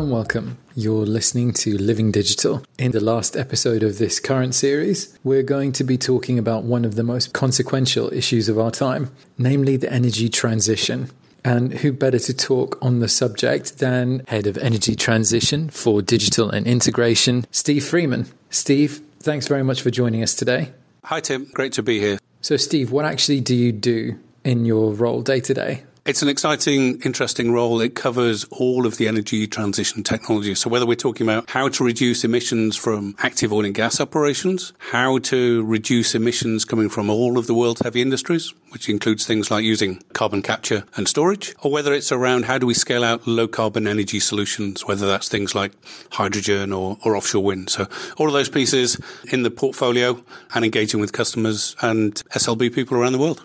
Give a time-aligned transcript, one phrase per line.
[0.00, 0.56] Hello and welcome.
[0.74, 2.64] You're listening to Living Digital.
[2.78, 6.86] In the last episode of this current series, we're going to be talking about one
[6.86, 11.10] of the most consequential issues of our time, namely the energy transition.
[11.44, 16.48] And who better to talk on the subject than Head of Energy Transition for Digital
[16.48, 18.26] and Integration, Steve Freeman.
[18.48, 20.72] Steve, thanks very much for joining us today.
[21.04, 21.44] Hi, Tim.
[21.52, 22.18] Great to be here.
[22.40, 25.82] So, Steve, what actually do you do in your role day to day?
[26.06, 27.82] It's an exciting, interesting role.
[27.82, 30.54] It covers all of the energy transition technology.
[30.54, 34.72] So whether we're talking about how to reduce emissions from active oil and gas operations,
[34.78, 39.50] how to reduce emissions coming from all of the world's heavy industries, which includes things
[39.50, 43.26] like using carbon capture and storage, or whether it's around how do we scale out
[43.26, 45.72] low carbon energy solutions, whether that's things like
[46.12, 47.68] hydrogen or, or offshore wind.
[47.68, 47.86] So
[48.16, 48.98] all of those pieces
[49.30, 50.24] in the portfolio
[50.54, 53.44] and engaging with customers and SLB people around the world.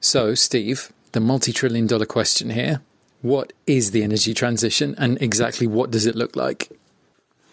[0.00, 2.80] So, Steve, the multi trillion dollar question here.
[3.20, 6.70] What is the energy transition and exactly what does it look like?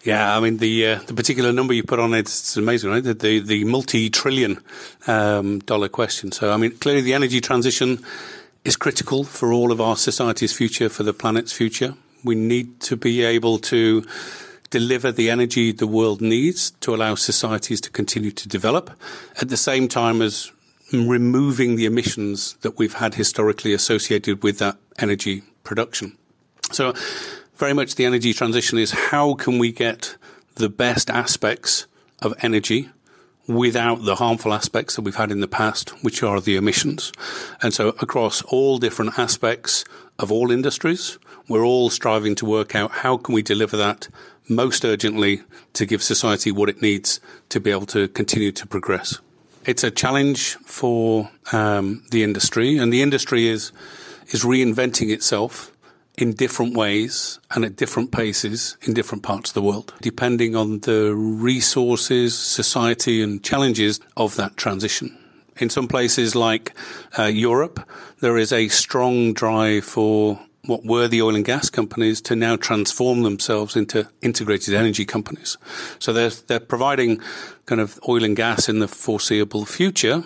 [0.03, 3.03] Yeah, I mean the uh, the particular number you put on it, it's amazing, right?
[3.03, 4.59] The the, the multi trillion
[5.07, 6.31] um, dollar question.
[6.31, 7.99] So I mean, clearly the energy transition
[8.63, 11.95] is critical for all of our society's future, for the planet's future.
[12.23, 14.05] We need to be able to
[14.69, 18.91] deliver the energy the world needs to allow societies to continue to develop,
[19.41, 20.52] at the same time as
[20.92, 26.18] removing the emissions that we've had historically associated with that energy production.
[26.72, 26.94] So,
[27.56, 30.16] very much the energy transition is how can we get
[30.56, 31.88] the best aspects
[32.22, 32.90] of energy
[33.48, 37.12] without the harmful aspects that we've had in the past, which are the emissions.
[37.62, 39.84] And so, across all different aspects
[40.20, 41.17] of all industries,
[41.48, 44.08] we're all striving to work out how can we deliver that
[44.48, 45.42] most urgently
[45.73, 49.20] to give society what it needs to be able to continue to progress.
[49.65, 53.71] It's a challenge for um, the industry, and the industry is
[54.27, 55.71] is reinventing itself
[56.17, 60.80] in different ways and at different paces in different parts of the world, depending on
[60.81, 65.17] the resources, society, and challenges of that transition.
[65.58, 66.73] In some places like
[67.17, 67.87] uh, Europe,
[68.21, 72.55] there is a strong drive for what were the oil and gas companies to now
[72.55, 75.58] transform themselves into integrated energy companies.
[75.99, 77.21] So they're, they're providing
[77.65, 80.23] kind of oil and gas in the foreseeable future,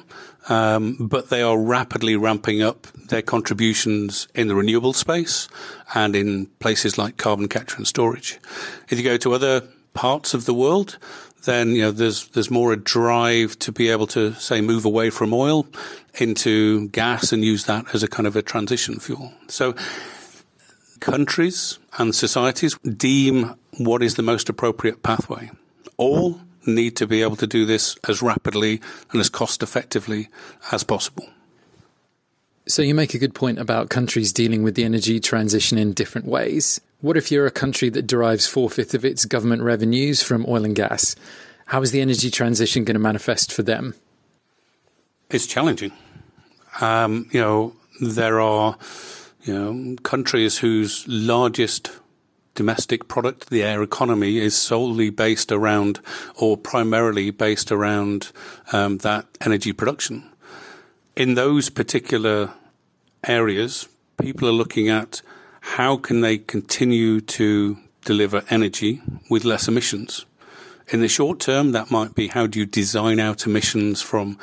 [0.50, 5.48] um, but they are rapidly ramping up their contributions in the renewable space
[5.94, 8.40] and in places like carbon capture and storage.
[8.90, 9.62] If you go to other
[9.94, 10.98] parts of the world,
[11.46, 15.10] then you know there's there's more a drive to be able to say move away
[15.10, 15.68] from oil
[16.16, 19.34] into gas and use that as a kind of a transition fuel.
[19.48, 19.76] So
[21.04, 25.52] countries and societies deem what is the most appropriate pathway.
[25.98, 28.82] All need to be able to do this as rapidly
[29.12, 30.30] and as cost effectively
[30.72, 31.28] as possible.
[32.66, 36.28] So, you make a good point about countries dealing with the energy transition in different
[36.28, 36.80] ways.
[37.02, 40.64] What if you're a country that derives four fifths of its government revenues from oil
[40.64, 41.18] and gas?
[41.66, 43.96] How is the energy transition going to manifest for them?
[45.30, 45.92] It's challenging.
[46.80, 48.78] Um, you know, there are
[49.44, 51.92] you know, countries whose largest
[52.56, 56.00] domestic product, the air economy, is solely based around
[56.36, 58.32] or primarily based around
[58.72, 60.30] um, that energy production.
[61.16, 62.54] In those particular
[63.26, 63.88] areas,
[64.18, 65.22] people are looking at
[65.62, 70.26] how can they continue to deliver energy with less emissions.
[70.90, 74.38] In the short term, that might be how do you design out emissions from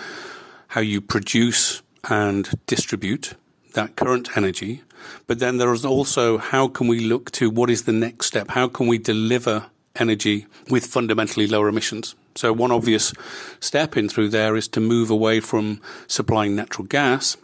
[0.68, 3.34] how you produce and distribute
[3.74, 4.82] that current energy
[5.26, 8.50] but then there is also how can we look to what is the next step?
[8.50, 9.66] How can we deliver
[9.96, 12.14] energy with fundamentally lower emissions?
[12.34, 13.12] So one obvious
[13.58, 17.36] step in through there is to move away from supplying natural gas,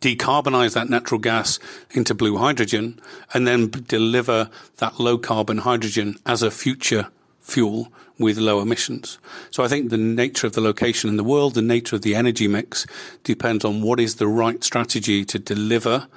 [0.00, 1.58] decarbonize that natural gas
[1.90, 3.00] into blue hydrogen,
[3.34, 7.08] and then deliver that low carbon hydrogen as a future
[7.48, 9.18] fuel with low emissions.
[9.50, 12.14] So I think the nature of the location in the world, the nature of the
[12.14, 12.86] energy mix
[13.24, 16.08] depends on what is the right strategy to deliver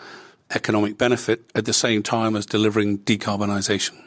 [0.53, 3.97] economic benefit at the same time as delivering decarbonisation.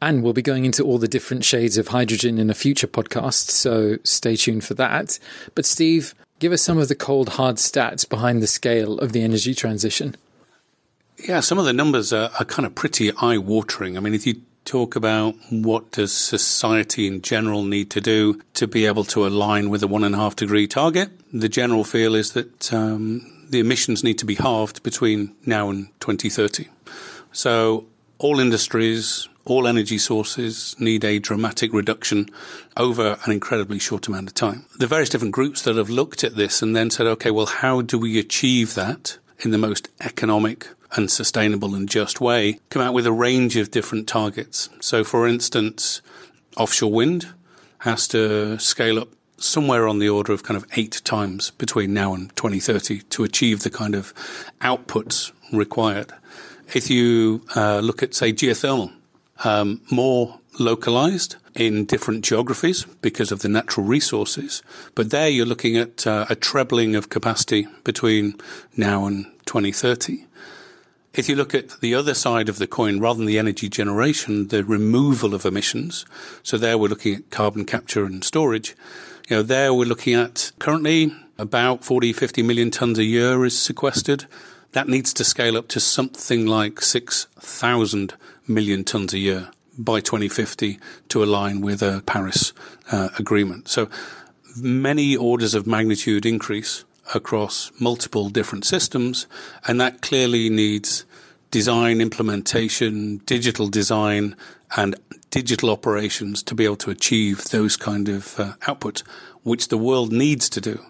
[0.00, 3.50] And we'll be going into all the different shades of hydrogen in a future podcast,
[3.50, 5.18] so stay tuned for that.
[5.54, 9.22] But, Steve, give us some of the cold, hard stats behind the scale of the
[9.22, 10.14] energy transition.
[11.18, 13.96] Yeah, some of the numbers are, are kind of pretty eye watering.
[13.96, 18.66] I mean, if you talk about what does society in general need to do to
[18.66, 22.14] be able to align with the one and a half degree target, the general feel
[22.14, 26.68] is that um, the emissions need to be halved between now and 2030.
[27.32, 27.86] So
[28.18, 32.28] all industries, all energy sources need a dramatic reduction
[32.76, 34.66] over an incredibly short amount of time.
[34.78, 37.82] The various different groups that have looked at this and then said, okay, well, how
[37.82, 42.94] do we achieve that in the most economic and sustainable and just way, come out
[42.94, 44.68] with a range of different targets.
[44.80, 46.00] So, for instance,
[46.56, 47.28] offshore wind
[47.78, 49.08] has to scale up
[49.38, 53.62] somewhere on the order of kind of eight times between now and 2030 to achieve
[53.62, 54.14] the kind of
[54.60, 56.12] outputs required.
[56.74, 58.92] If you uh, look at, say, geothermal,
[59.44, 64.62] um, more localized in different geographies because of the natural resources.
[64.94, 68.40] But there you're looking at uh, a trebling of capacity between
[68.76, 70.26] now and 2030.
[71.16, 74.48] If you look at the other side of the coin, rather than the energy generation,
[74.48, 76.04] the removal of emissions.
[76.42, 78.76] So there we're looking at carbon capture and storage.
[79.30, 83.58] You know, there we're looking at currently about 40, 50 million tons a year is
[83.58, 84.26] sequestered.
[84.72, 88.12] That needs to scale up to something like 6,000
[88.46, 89.48] million tons a year
[89.78, 90.78] by 2050
[91.08, 92.52] to align with a Paris
[92.92, 93.68] uh, agreement.
[93.68, 93.88] So
[94.54, 99.26] many orders of magnitude increase across multiple different systems,
[99.66, 101.04] and that clearly needs
[101.50, 104.36] design, implementation, digital design,
[104.76, 104.94] and
[105.30, 109.02] digital operations to be able to achieve those kind of uh, outputs,
[109.42, 110.84] which the world needs to do.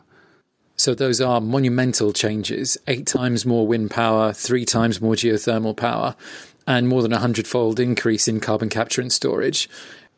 [0.76, 2.76] So those are monumental changes.
[2.86, 6.14] Eight times more wind power, three times more geothermal power
[6.66, 9.70] and more than a hundredfold increase in carbon capture and storage.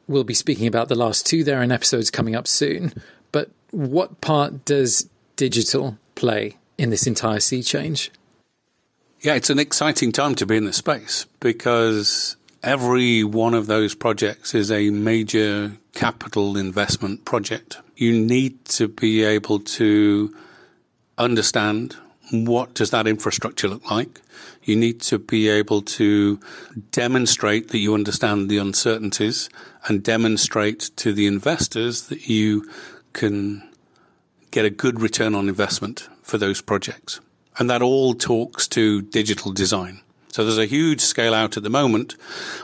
[0.09, 2.93] We'll be speaking about the last two there in episodes coming up soon.
[3.31, 8.11] But what part does digital play in this entire sea change?
[9.20, 13.94] Yeah, it's an exciting time to be in the space because every one of those
[13.94, 17.79] projects is a major capital investment project.
[17.96, 20.35] You need to be able to
[21.17, 21.96] understand
[22.31, 24.20] what does that infrastructure look like?
[24.64, 26.38] You need to be able to
[26.90, 29.49] demonstrate that you understand the uncertainties
[29.87, 32.69] and demonstrate to the investors that you
[33.14, 33.68] can
[34.50, 37.21] get a good return on investment for those projects.
[37.59, 40.00] And that all talks to digital design.
[40.29, 42.15] So there's a huge scale out at the moment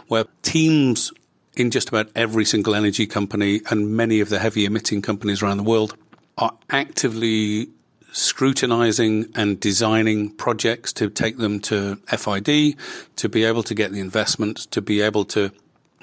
[0.09, 1.13] where teams
[1.57, 5.57] in just about every single energy company and many of the heavy emitting companies around
[5.57, 5.97] the world
[6.37, 7.69] are actively
[8.13, 12.77] scrutinizing and designing projects to take them to FID,
[13.17, 15.51] to be able to get the investment, to be able to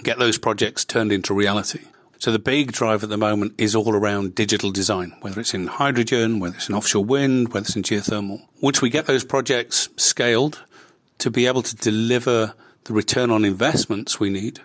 [0.03, 1.81] get those projects turned into reality.
[2.21, 5.65] So the big drive at the moment is all around digital design, whether it's in
[5.65, 8.43] hydrogen, whether it's in offshore wind, whether it's in geothermal.
[8.61, 10.63] Once we get those projects scaled
[11.17, 12.53] to be able to deliver
[12.83, 14.59] the return on investments we need,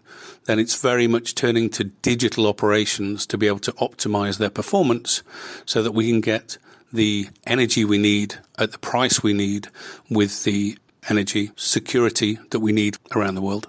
[0.45, 5.23] then it's very much turning to digital operations to be able to optimize their performance
[5.65, 6.59] so that we can get
[6.93, 9.69] the energy we need at the price we need
[10.11, 10.77] with the
[11.09, 13.67] energy security that we need around the world.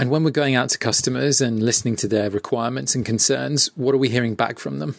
[0.00, 3.94] And when we're going out to customers and listening to their requirements and concerns, what
[3.94, 4.96] are we hearing back from them?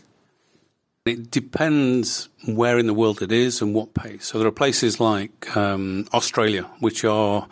[1.07, 4.27] It depends where in the world it is and what pace.
[4.27, 7.47] So there are places like um, Australia, which are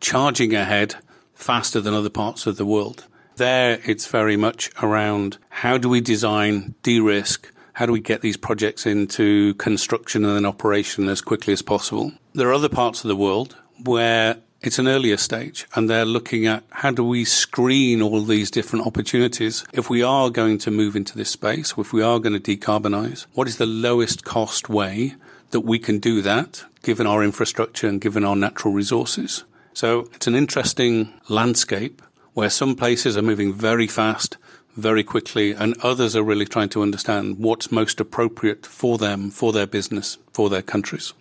[0.00, 0.96] charging ahead
[1.32, 3.06] faster than other parts of the world.
[3.36, 8.20] There, it's very much around how do we design, de risk, how do we get
[8.20, 12.12] these projects into construction and then operation as quickly as possible?
[12.34, 16.46] There are other parts of the world where it's an earlier stage and they're looking
[16.46, 20.96] at how do we screen all these different opportunities if we are going to move
[20.96, 25.16] into this space, if we are going to decarbonize, what is the lowest cost way
[25.50, 29.44] that we can do that given our infrastructure and given our natural resources?
[29.74, 32.00] So it's an interesting landscape
[32.32, 34.38] where some places are moving very fast
[34.76, 39.52] very quickly, and others are really trying to understand what's most appropriate for them, for
[39.52, 41.12] their business, for their countries.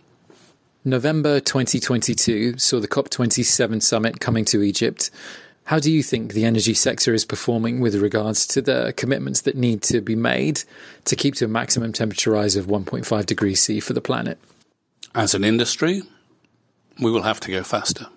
[0.86, 5.10] November 2022 saw the COP27 summit coming to Egypt.
[5.66, 9.56] How do you think the energy sector is performing with regards to the commitments that
[9.56, 10.64] need to be made
[11.06, 14.38] to keep to a maximum temperature rise of 1.5 degrees C for the planet?
[15.16, 16.02] As an industry,
[17.00, 18.08] we will have to go faster.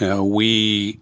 [0.00, 0.98] You know, we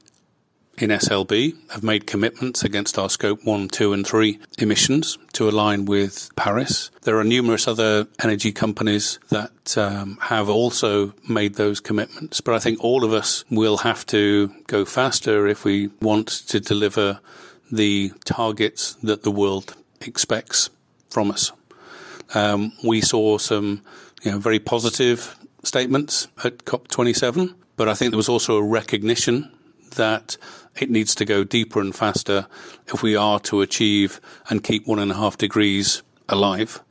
[0.79, 5.85] in SLB have made commitments against our scope one, two, and three emissions to align
[5.85, 6.91] with Paris.
[7.03, 12.59] There are numerous other energy companies that um, have also made those commitments, but I
[12.59, 17.21] think all of us will have to go faster if we want to deliver
[17.71, 20.71] the targets that the world expects
[21.11, 21.53] from us.
[22.35, 23.83] Um, we saw some
[24.23, 29.51] you know, very positive statements at COP27, but I think there was also a recognition
[29.93, 30.37] that
[30.77, 32.47] it needs to go deeper and faster
[32.87, 36.83] if we are to achieve and keep one and a half degrees alive.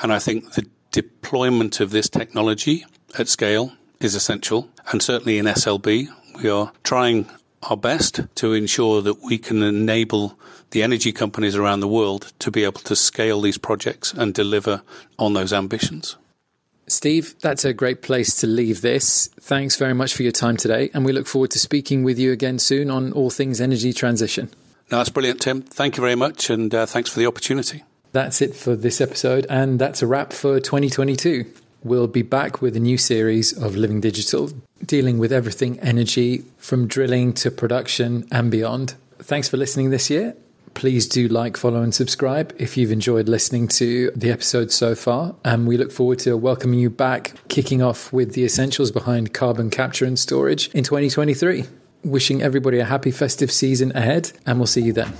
[0.00, 2.84] And I think the deployment of this technology
[3.18, 4.68] at scale is essential.
[4.90, 6.08] And certainly in SLB,
[6.42, 7.28] we are trying
[7.64, 10.38] our best to ensure that we can enable
[10.70, 14.82] the energy companies around the world to be able to scale these projects and deliver
[15.18, 16.16] on those ambitions.
[16.90, 19.28] Steve, that's a great place to leave this.
[19.40, 22.32] Thanks very much for your time today, and we look forward to speaking with you
[22.32, 24.50] again soon on all things energy transition.
[24.90, 25.62] No, that's brilliant, Tim.
[25.62, 27.84] Thank you very much, and uh, thanks for the opportunity.
[28.12, 31.44] That's it for this episode, and that's a wrap for 2022.
[31.84, 34.50] We'll be back with a new series of Living Digital,
[34.84, 38.94] dealing with everything energy, from drilling to production and beyond.
[39.18, 40.34] Thanks for listening this year.
[40.78, 45.34] Please do like, follow, and subscribe if you've enjoyed listening to the episode so far.
[45.44, 49.70] And we look forward to welcoming you back, kicking off with the essentials behind carbon
[49.70, 51.64] capture and storage in 2023.
[52.04, 55.12] Wishing everybody a happy festive season ahead, and we'll see you then.